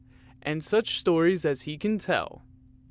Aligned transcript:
And 0.41 0.63
such 0.63 0.97
stories 0.97 1.45
as 1.45 1.61
he 1.61 1.77
can 1.77 1.99
tell 1.99 2.41